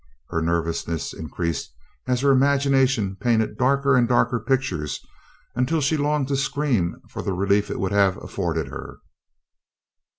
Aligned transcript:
Her 0.29 0.41
nervousness 0.41 1.13
increased 1.13 1.71
as 2.07 2.21
her 2.21 2.31
imagination 2.31 3.15
painted 3.17 3.55
darker 3.55 3.95
and 3.95 4.07
darker 4.07 4.39
pictures 4.39 4.99
until 5.53 5.79
she 5.79 5.95
longed 5.95 6.27
to 6.29 6.37
scream 6.37 6.99
for 7.07 7.21
the 7.21 7.33
relief 7.33 7.69
it 7.69 7.79
would 7.79 7.91
have 7.91 8.17
afforded 8.17 8.67
her. 8.69 8.97